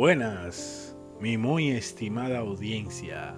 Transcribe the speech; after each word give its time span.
Buenas, 0.00 0.96
mi 1.20 1.36
muy 1.36 1.72
estimada 1.72 2.38
audiencia. 2.38 3.36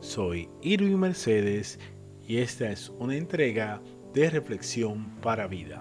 Soy 0.00 0.48
Irwin 0.60 0.98
Mercedes 0.98 1.78
y 2.26 2.38
esta 2.38 2.72
es 2.72 2.88
una 2.98 3.14
entrega 3.14 3.80
de 4.12 4.28
reflexión 4.28 5.10
para 5.20 5.46
vida. 5.46 5.78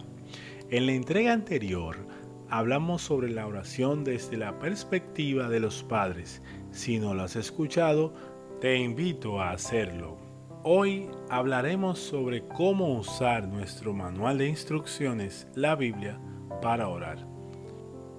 En 0.69 0.85
la 0.85 0.91
entrega 0.91 1.33
anterior 1.33 1.97
hablamos 2.51 3.01
sobre 3.01 3.31
la 3.31 3.47
oración 3.47 4.03
desde 4.03 4.37
la 4.37 4.59
perspectiva 4.59 5.49
de 5.49 5.59
los 5.59 5.81
padres. 5.81 6.43
Si 6.69 6.99
no 6.99 7.15
lo 7.15 7.23
has 7.23 7.35
escuchado, 7.35 8.13
te 8.59 8.77
invito 8.77 9.41
a 9.41 9.49
hacerlo. 9.49 10.19
Hoy 10.61 11.09
hablaremos 11.31 11.97
sobre 11.97 12.47
cómo 12.47 12.93
usar 12.93 13.47
nuestro 13.47 13.91
manual 13.91 14.37
de 14.37 14.49
instrucciones, 14.49 15.47
la 15.55 15.75
Biblia, 15.75 16.21
para 16.61 16.89
orar. 16.89 17.30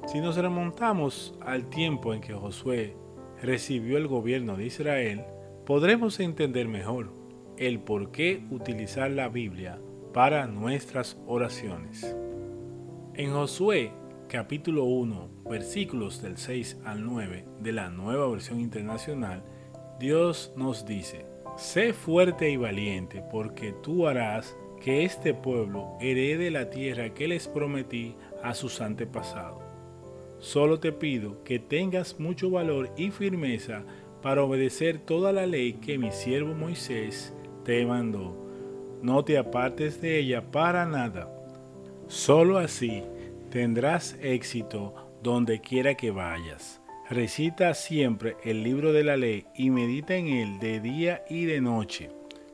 Si 0.07 0.21
nos 0.21 0.37
remontamos 0.37 1.33
al 1.41 1.71
tiempo 1.71 2.13
en 2.13 2.21
que 2.21 2.35
Josué 2.35 2.97
recibió 3.41 3.97
el 3.97 4.09
gobierno 4.09 4.57
de 4.57 4.67
Israel, 4.67 5.25
podremos 5.65 6.19
entender 6.19 6.67
mejor 6.67 7.13
el 7.57 7.79
por 7.79 8.11
qué 8.11 8.45
utilizar 8.51 9.11
la 9.13 9.29
Biblia 9.29 9.79
para 10.13 10.49
nuestras 10.49 11.17
oraciones. 11.27 12.17
En 13.15 13.33
Josué 13.33 13.93
capítulo 14.29 14.85
1 14.85 15.29
versículos 15.49 16.21
del 16.21 16.37
6 16.37 16.79
al 16.85 17.05
9 17.05 17.45
de 17.61 17.73
la 17.73 17.89
nueva 17.89 18.29
versión 18.29 18.61
internacional, 18.61 19.45
Dios 20.01 20.53
nos 20.57 20.85
dice, 20.85 21.27
Sé 21.57 21.93
fuerte 21.93 22.51
y 22.51 22.57
valiente 22.57 23.23
porque 23.31 23.73
tú 23.83 24.09
harás 24.09 24.57
que 24.81 25.05
este 25.05 25.33
pueblo 25.33 25.97
herede 26.01 26.51
la 26.51 26.71
tierra 26.71 27.15
que 27.15 27.29
les 27.29 27.47
prometí 27.47 28.17
a 28.43 28.53
sus 28.55 28.81
antepasados 28.81 29.62
Solo 30.43 30.81
te 30.81 30.91
pido 30.91 31.45
que 31.45 31.61
tengas 31.61 32.19
mucho 32.19 32.51
valor 32.51 32.91
y 32.97 33.13
firmeza 33.13 33.85
para 34.23 34.43
obedecer 34.43 34.99
toda 34.99 35.31
la 35.31 35.47
ley 35.47 35.75
que 35.75 35.99
mi 35.99 36.11
siervo 36.11 36.53
Moisés 36.53 37.33
te 37.65 37.87
mandó. 37.87 38.37
No 39.03 39.25
te 39.25 39.39
apartes 39.39 40.01
de 40.01 40.19
ella 40.19 40.51
para 40.51 40.85
nada. 40.85 41.33
Solo 42.09 42.59
así 42.59 43.05
tendrás 43.51 44.19
éxito 44.21 45.13
donde 45.23 45.61
quiera 45.61 45.95
que 45.95 46.11
vayas. 46.11 46.83
Recita 47.09 47.73
siempre 47.75 48.37
el 48.43 48.65
libro 48.65 48.93
de 48.93 49.05
la 49.05 49.17
ley 49.17 49.47
y 49.55 49.71
medita 49.71 50.17
en 50.17 50.27
él 50.27 50.59
de 50.59 50.81
día 50.81 51.23
y 51.31 51.45
de 51.45 51.61
noche. 51.61 52.11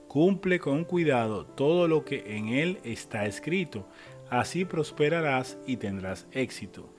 Cumple 0.09 0.59
con 0.59 0.85
cuidado 0.85 1.47
todo 1.47 1.89
lo 1.89 2.05
que 2.05 2.37
en 2.37 2.49
él 2.49 2.81
está 2.85 3.25
escrito. 3.25 3.89
Así 4.29 4.67
prosperarás 4.67 5.57
y 5.67 5.79
tendrás 5.79 6.27
éxito 6.33 6.93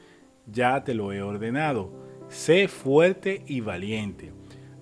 ya 0.51 0.83
te 0.83 0.93
lo 0.93 1.13
he 1.13 1.21
ordenado. 1.21 1.91
Sé 2.27 2.67
fuerte 2.67 3.43
y 3.47 3.61
valiente. 3.61 4.31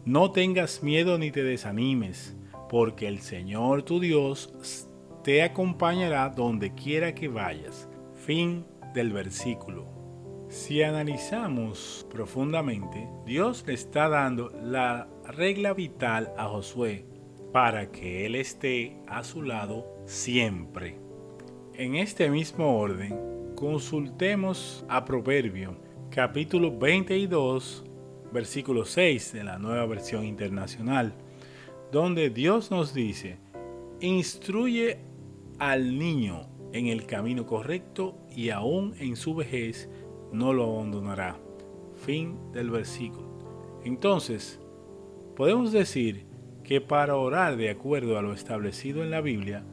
No 0.06 0.32
tengas 0.32 0.84
miedo 0.84 1.18
ni 1.18 1.32
te 1.32 1.44
desanimes, 1.44 2.36
porque 2.70 3.08
el 3.08 3.20
Señor 3.20 3.84
tu 3.84 4.00
Dios 4.00 4.88
te 5.24 5.44
acompañará 5.44 6.30
donde 6.30 6.74
quiera 6.74 7.14
que 7.14 7.28
vayas. 7.28 7.90
Fin 8.14 8.66
del 8.94 9.12
versículo. 9.12 9.86
Si 10.50 10.82
analizamos 10.82 12.08
profundamente, 12.10 13.10
Dios 13.26 13.66
le 13.68 13.74
está 13.74 14.08
dando 14.08 14.50
la 14.64 15.10
regla 15.26 15.74
vital 15.74 16.32
a 16.38 16.46
Josué 16.46 17.06
para 17.52 17.92
que 17.92 18.26
Él 18.26 18.36
esté 18.36 18.98
a 19.08 19.24
su 19.24 19.42
lado 19.44 19.86
siempre. 20.06 20.98
En 21.74 21.96
este 21.96 22.30
mismo 22.30 22.80
orden, 22.80 23.37
Consultemos 23.58 24.86
a 24.88 25.04
Proverbio, 25.04 25.78
capítulo 26.12 26.78
22, 26.78 27.84
versículo 28.32 28.86
6 28.86 29.34
de 29.34 29.44
la 29.44 29.58
nueva 29.58 29.84
versión 29.88 30.26
internacional, 30.26 31.16
donde 31.92 32.30
Dios 32.30 32.70
nos 32.70 32.94
dice, 32.94 33.40
instruye 34.00 35.00
al 35.58 35.98
niño 35.98 36.42
en 36.72 36.86
el 36.86 37.08
camino 37.08 37.48
correcto 37.48 38.20
y 38.30 38.52
aún 38.52 38.94
en 39.00 39.16
su 39.16 39.34
vejez 39.34 39.90
no 40.32 40.54
lo 40.54 40.76
abandonará. 40.76 41.40
Fin 41.96 42.38
del 42.54 42.70
versículo. 42.70 43.80
Entonces, 43.84 44.60
podemos 45.36 45.72
decir 45.72 46.28
que 46.64 46.80
para 46.80 47.16
orar 47.16 47.58
de 47.58 47.72
acuerdo 47.72 48.20
a 48.20 48.22
lo 48.22 48.34
establecido 48.34 49.04
en 49.04 49.10
la 49.10 49.22
Biblia, 49.22 49.64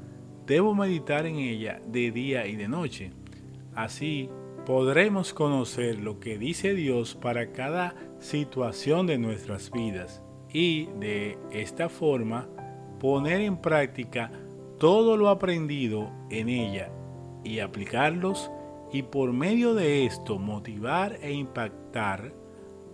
debo 0.46 0.74
meditar 0.74 1.26
en 1.26 1.36
ella 1.36 1.82
de 1.86 2.10
día 2.12 2.46
y 2.46 2.56
de 2.56 2.66
noche 2.66 3.12
Así 3.74 4.30
podremos 4.66 5.34
conocer 5.34 6.00
lo 6.00 6.20
que 6.20 6.38
dice 6.38 6.74
Dios 6.74 7.14
para 7.14 7.52
cada 7.52 7.94
situación 8.18 9.06
de 9.06 9.18
nuestras 9.18 9.70
vidas 9.70 10.22
y 10.52 10.86
de 11.00 11.38
esta 11.50 11.88
forma 11.88 12.48
poner 13.00 13.40
en 13.40 13.56
práctica 13.56 14.30
todo 14.78 15.16
lo 15.16 15.28
aprendido 15.28 16.10
en 16.30 16.48
ella 16.48 16.90
y 17.42 17.58
aplicarlos 17.58 18.50
y 18.92 19.02
por 19.02 19.32
medio 19.32 19.74
de 19.74 20.06
esto 20.06 20.38
motivar 20.38 21.18
e 21.20 21.32
impactar 21.32 22.32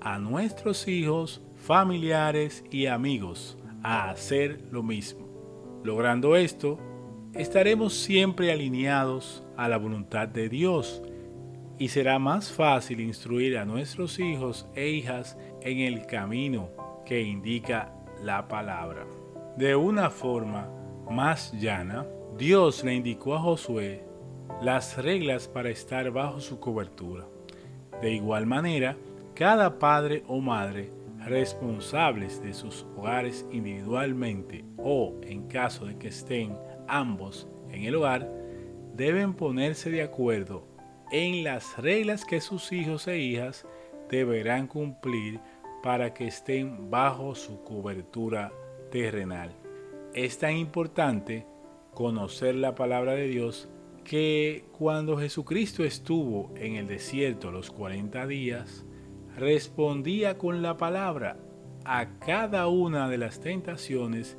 a 0.01 0.19
nuestros 0.19 0.89
hijos, 0.89 1.43
familiares 1.57 2.65
y 2.71 2.87
amigos 2.87 3.59
a 3.83 4.11
hacer 4.11 4.63
lo 4.71 4.83
mismo. 4.83 5.29
Logrando 5.85 6.37
esto, 6.37 6.79
estaremos 7.35 7.95
siempre 7.95 8.51
alineados 8.51 9.45
a 9.61 9.69
la 9.69 9.77
voluntad 9.77 10.27
de 10.27 10.49
Dios 10.49 11.03
y 11.79 11.89
será 11.89 12.19
más 12.19 12.51
fácil 12.51 12.99
instruir 12.99 13.59
a 13.59 13.67
nuestros 13.67 14.19
hijos 14.19 14.67
e 14.75 14.89
hijas 14.89 15.37
en 15.61 15.81
el 15.81 16.07
camino 16.07 16.71
que 17.05 17.21
indica 17.21 17.93
la 18.23 18.49
palabra. 18.49 19.05
De 19.59 19.77
una 19.77 20.09
forma 20.09 20.67
más 21.11 21.53
llana, 21.53 22.07
Dios 22.39 22.83
le 22.85 22.95
indicó 22.95 23.35
a 23.35 23.41
Josué 23.41 24.03
las 24.63 24.97
reglas 24.97 25.47
para 25.47 25.69
estar 25.69 26.11
bajo 26.11 26.41
su 26.41 26.59
cobertura. 26.59 27.27
De 28.01 28.13
igual 28.13 28.47
manera, 28.47 28.97
cada 29.35 29.79
padre 29.79 30.25
o 30.27 30.41
madre 30.41 30.91
responsables 31.27 32.43
de 32.43 32.55
sus 32.55 32.87
hogares 32.97 33.47
individualmente 33.53 34.65
o 34.79 35.17
en 35.23 35.49
caso 35.49 35.85
de 35.85 35.99
que 35.99 36.09
estén 36.09 36.57
ambos 36.89 37.47
en 37.71 37.85
el 37.85 37.97
hogar 37.97 38.40
deben 38.97 39.35
ponerse 39.35 39.91
de 39.91 40.03
acuerdo 40.03 40.67
en 41.11 41.45
las 41.45 41.77
reglas 41.79 42.25
que 42.25 42.41
sus 42.41 42.73
hijos 42.73 43.09
e 43.09 43.19
hijas 43.19 43.67
deberán 44.09 44.67
cumplir 44.67 45.41
para 45.83 46.13
que 46.15 46.27
estén 46.27 46.91
bajo 46.91 47.35
su 47.35 47.63
cobertura 47.63 48.53
terrenal. 48.91 49.55
Es 50.15 50.39
tan 50.39 50.57
importante 50.57 51.47
conocer 51.95 52.55
la 52.55 52.75
palabra 52.75 53.15
de 53.15 53.29
Dios 53.29 53.69
que 54.05 54.65
cuando 54.73 55.19
Jesucristo 55.19 55.85
estuvo 55.85 56.53
en 56.57 56.77
el 56.77 56.87
desierto 56.87 57.51
los 57.51 57.71
40 57.71 58.27
días, 58.27 58.85
respondía 59.37 60.39
con 60.39 60.63
la 60.63 60.77
palabra 60.77 61.37
a 61.85 62.19
cada 62.19 62.69
una 62.69 63.09
de 63.09 63.19
las 63.19 63.41
tentaciones 63.41 64.37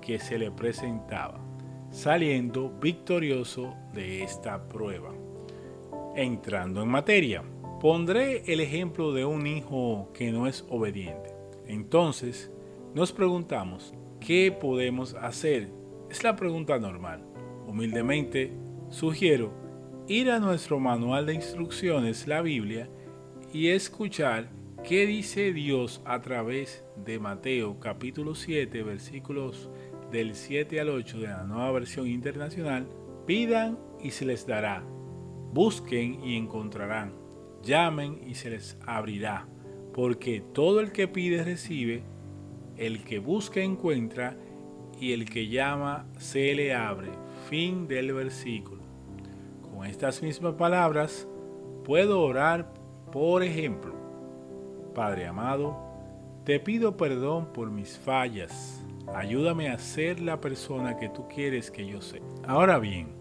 que 0.00 0.18
se 0.18 0.38
le 0.38 0.50
presentaba 0.50 1.53
saliendo 1.94 2.76
victorioso 2.80 3.76
de 3.92 4.24
esta 4.24 4.68
prueba. 4.68 5.14
Entrando 6.16 6.82
en 6.82 6.88
materia, 6.88 7.44
pondré 7.80 8.42
el 8.52 8.58
ejemplo 8.58 9.12
de 9.12 9.24
un 9.24 9.46
hijo 9.46 10.10
que 10.12 10.32
no 10.32 10.48
es 10.48 10.66
obediente. 10.68 11.32
Entonces, 11.68 12.50
nos 12.94 13.12
preguntamos, 13.12 13.94
¿qué 14.18 14.50
podemos 14.50 15.14
hacer? 15.14 15.70
Es 16.10 16.24
la 16.24 16.34
pregunta 16.34 16.80
normal. 16.80 17.24
Humildemente, 17.68 18.52
sugiero 18.90 19.52
ir 20.08 20.32
a 20.32 20.40
nuestro 20.40 20.80
manual 20.80 21.26
de 21.26 21.34
instrucciones, 21.34 22.26
la 22.26 22.42
Biblia, 22.42 22.88
y 23.52 23.68
escuchar 23.68 24.50
qué 24.82 25.06
dice 25.06 25.52
Dios 25.52 26.02
a 26.04 26.20
través 26.20 26.84
de 26.96 27.20
Mateo 27.20 27.78
capítulo 27.78 28.34
7 28.34 28.82
versículos 28.82 29.70
del 30.14 30.36
7 30.36 30.80
al 30.80 30.90
8 30.90 31.18
de 31.18 31.26
la 31.26 31.42
nueva 31.42 31.72
versión 31.72 32.06
internacional, 32.06 32.86
pidan 33.26 33.76
y 34.00 34.12
se 34.12 34.24
les 34.24 34.46
dará, 34.46 34.84
busquen 35.52 36.22
y 36.24 36.36
encontrarán, 36.36 37.12
llamen 37.64 38.20
y 38.24 38.36
se 38.36 38.50
les 38.50 38.78
abrirá, 38.86 39.48
porque 39.92 40.40
todo 40.40 40.78
el 40.78 40.92
que 40.92 41.08
pide 41.08 41.42
recibe, 41.42 42.04
el 42.76 43.02
que 43.02 43.18
busca 43.18 43.60
encuentra, 43.60 44.36
y 45.00 45.12
el 45.12 45.28
que 45.28 45.48
llama 45.48 46.06
se 46.18 46.54
le 46.54 46.72
abre. 46.72 47.10
Fin 47.50 47.88
del 47.88 48.12
versículo. 48.12 48.82
Con 49.62 49.84
estas 49.84 50.22
mismas 50.22 50.54
palabras 50.54 51.26
puedo 51.84 52.22
orar, 52.22 52.72
por 53.10 53.42
ejemplo, 53.42 53.92
Padre 54.94 55.26
amado, 55.26 55.76
te 56.44 56.60
pido 56.60 56.96
perdón 56.96 57.52
por 57.52 57.68
mis 57.68 57.98
fallas 57.98 58.83
Ayúdame 59.14 59.68
a 59.68 59.78
ser 59.78 60.20
la 60.20 60.40
persona 60.40 60.96
que 60.96 61.08
tú 61.08 61.28
quieres 61.28 61.70
que 61.70 61.86
yo 61.86 62.00
sea. 62.02 62.20
Ahora 62.46 62.78
bien, 62.78 63.14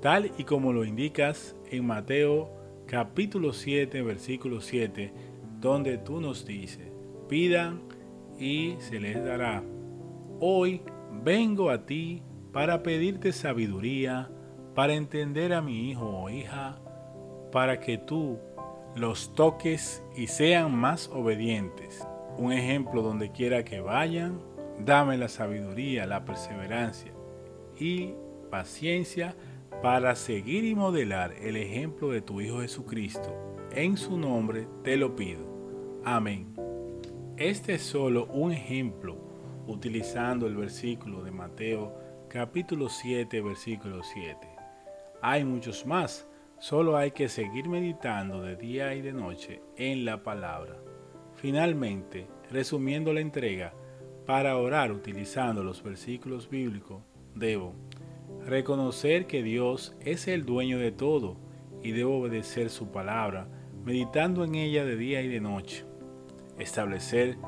tal 0.00 0.30
y 0.38 0.44
como 0.44 0.72
lo 0.72 0.84
indicas 0.84 1.56
en 1.70 1.86
Mateo 1.86 2.50
capítulo 2.86 3.52
7, 3.52 4.02
versículo 4.02 4.60
7, 4.60 5.12
donde 5.60 5.98
tú 5.98 6.20
nos 6.20 6.46
dices, 6.46 6.88
pidan 7.28 7.82
y 8.38 8.76
se 8.78 9.00
les 9.00 9.24
dará. 9.24 9.62
Hoy 10.40 10.82
vengo 11.22 11.70
a 11.70 11.84
ti 11.84 12.22
para 12.52 12.82
pedirte 12.82 13.32
sabiduría, 13.32 14.30
para 14.74 14.94
entender 14.94 15.52
a 15.52 15.62
mi 15.62 15.90
hijo 15.90 16.06
o 16.06 16.30
hija, 16.30 16.78
para 17.52 17.80
que 17.80 17.98
tú 17.98 18.38
los 18.94 19.34
toques 19.34 20.02
y 20.16 20.28
sean 20.28 20.74
más 20.74 21.08
obedientes. 21.08 22.06
Un 22.38 22.52
ejemplo 22.52 23.02
donde 23.02 23.30
quiera 23.30 23.64
que 23.64 23.80
vayan, 23.80 24.40
dame 24.84 25.16
la 25.16 25.28
sabiduría, 25.28 26.06
la 26.06 26.24
perseverancia 26.24 27.12
y 27.78 28.14
paciencia 28.50 29.34
para 29.82 30.14
seguir 30.14 30.64
y 30.64 30.74
modelar 30.74 31.32
el 31.40 31.56
ejemplo 31.56 32.10
de 32.10 32.20
tu 32.20 32.40
Hijo 32.40 32.60
Jesucristo. 32.60 33.34
En 33.72 33.96
su 33.96 34.18
nombre 34.18 34.66
te 34.82 34.96
lo 34.96 35.14
pido. 35.14 35.40
Amén. 36.04 36.54
Este 37.36 37.74
es 37.74 37.82
solo 37.82 38.26
un 38.26 38.52
ejemplo 38.52 39.16
utilizando 39.66 40.46
el 40.46 40.56
versículo 40.56 41.22
de 41.22 41.30
Mateo 41.30 41.94
capítulo 42.28 42.88
7 42.88 43.40
versículo 43.40 44.02
7. 44.02 44.36
Hay 45.22 45.44
muchos 45.44 45.86
más, 45.86 46.28
solo 46.58 46.96
hay 46.96 47.12
que 47.12 47.28
seguir 47.28 47.68
meditando 47.68 48.42
de 48.42 48.56
día 48.56 48.94
y 48.94 49.02
de 49.02 49.12
noche 49.12 49.62
en 49.76 50.04
la 50.04 50.22
palabra. 50.22 50.76
Finalmente, 51.34 52.26
resumiendo 52.50 53.12
la 53.12 53.20
entrega, 53.20 53.72
para 54.26 54.56
orar 54.56 54.92
utilizando 54.92 55.64
los 55.64 55.82
versículos 55.82 56.48
bíblicos, 56.48 57.02
debo 57.34 57.74
reconocer 58.46 59.26
que 59.26 59.42
Dios 59.42 59.94
es 60.00 60.28
el 60.28 60.44
dueño 60.44 60.78
de 60.78 60.92
todo 60.92 61.36
y 61.82 61.92
debo 61.92 62.18
obedecer 62.18 62.70
su 62.70 62.90
palabra, 62.90 63.48
meditando 63.84 64.44
en 64.44 64.54
ella 64.54 64.84
de 64.84 64.96
día 64.96 65.22
y 65.22 65.28
de 65.28 65.40
noche. 65.40 65.84
Establecer 66.58 67.38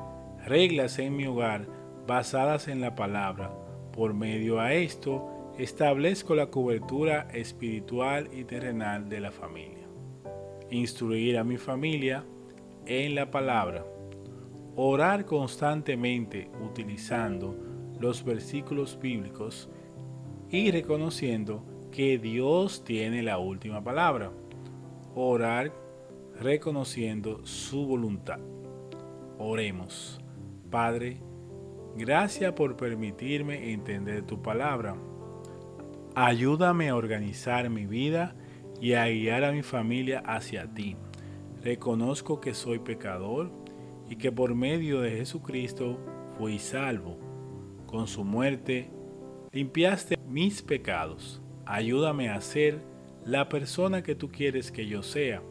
reglas 0.45 0.99
en 0.99 1.15
mi 1.15 1.25
hogar 1.25 1.67
basadas 2.07 2.67
en 2.67 2.81
la 2.81 2.95
palabra. 2.95 3.53
Por 3.91 4.13
medio 4.13 4.59
a 4.59 4.73
esto, 4.73 5.53
establezco 5.57 6.35
la 6.35 6.47
cobertura 6.47 7.27
espiritual 7.33 8.29
y 8.33 8.43
terrenal 8.43 9.07
de 9.07 9.19
la 9.19 9.31
familia. 9.31 9.87
Instruir 10.71 11.37
a 11.37 11.43
mi 11.43 11.57
familia 11.57 12.25
en 12.85 13.15
la 13.15 13.29
palabra. 13.29 13.85
Orar 14.75 15.25
constantemente 15.25 16.49
utilizando 16.63 17.55
los 17.99 18.23
versículos 18.23 18.97
bíblicos 18.99 19.69
y 20.49 20.71
reconociendo 20.71 21.63
que 21.91 22.17
Dios 22.17 22.83
tiene 22.83 23.21
la 23.21 23.37
última 23.37 23.83
palabra. 23.83 24.31
Orar 25.13 25.71
reconociendo 26.39 27.45
su 27.45 27.85
voluntad. 27.85 28.39
Oremos. 29.37 30.19
Padre, 30.71 31.17
gracias 31.95 32.53
por 32.53 32.75
permitirme 32.75 33.71
entender 33.73 34.23
tu 34.23 34.41
palabra. 34.41 34.95
Ayúdame 36.15 36.89
a 36.89 36.95
organizar 36.95 37.69
mi 37.69 37.85
vida 37.85 38.35
y 38.81 38.93
a 38.93 39.07
guiar 39.07 39.43
a 39.43 39.51
mi 39.51 39.61
familia 39.61 40.23
hacia 40.25 40.67
ti. 40.73 40.95
Reconozco 41.63 42.41
que 42.41 42.53
soy 42.53 42.79
pecador 42.79 43.62
y 44.13 44.15
que 44.15 44.31
por 44.31 44.53
medio 44.53 45.01
de 45.01 45.09
Jesucristo 45.09 45.97
fui 46.37 46.59
salvo. 46.59 47.17
Con 47.87 48.05
su 48.05 48.23
muerte 48.23 48.91
limpiaste 49.51 50.19
mis 50.27 50.61
pecados. 50.61 51.41
Ayúdame 51.65 52.29
a 52.29 52.39
ser 52.39 52.83
la 53.25 53.49
persona 53.49 54.03
que 54.03 54.13
tú 54.13 54.29
quieres 54.29 54.71
que 54.71 54.85
yo 54.85 55.01
sea. 55.01 55.41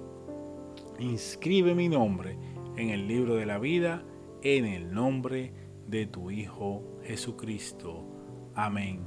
Inscribe 1.00 1.74
mi 1.74 1.88
nombre 1.88 2.38
en 2.76 2.90
el 2.90 3.08
libro 3.08 3.34
de 3.34 3.46
la 3.46 3.58
vida 3.58 4.04
en 4.42 4.64
el 4.64 4.94
nombre 4.94 5.52
de 5.88 6.06
tu 6.06 6.30
Hijo 6.30 6.84
Jesucristo. 7.02 8.06
Amén. 8.54 9.00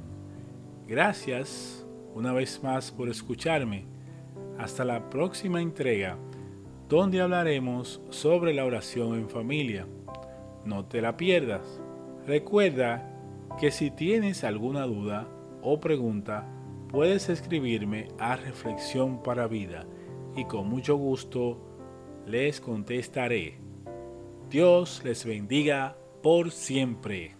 Gracias 0.86 1.86
una 2.14 2.34
vez 2.34 2.62
más 2.62 2.92
por 2.92 3.08
escucharme. 3.08 3.86
Hasta 4.58 4.84
la 4.84 5.08
próxima 5.08 5.62
entrega 5.62 6.18
donde 6.88 7.20
hablaremos 7.20 8.00
sobre 8.10 8.54
la 8.54 8.64
oración 8.64 9.14
en 9.14 9.28
familia. 9.28 9.86
No 10.64 10.84
te 10.84 11.00
la 11.00 11.16
pierdas. 11.16 11.80
Recuerda 12.26 13.12
que 13.60 13.70
si 13.70 13.90
tienes 13.90 14.44
alguna 14.44 14.84
duda 14.86 15.28
o 15.62 15.80
pregunta, 15.80 16.46
puedes 16.88 17.28
escribirme 17.28 18.08
a 18.18 18.36
Reflexión 18.36 19.22
para 19.22 19.46
Vida 19.46 19.86
y 20.36 20.44
con 20.44 20.68
mucho 20.68 20.96
gusto 20.96 21.58
les 22.26 22.60
contestaré. 22.60 23.58
Dios 24.50 25.02
les 25.04 25.24
bendiga 25.24 25.96
por 26.22 26.50
siempre. 26.50 27.36